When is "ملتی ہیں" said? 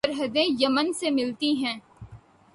1.09-1.77